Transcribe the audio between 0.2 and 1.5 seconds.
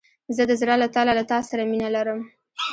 زه د زړه له تله له تا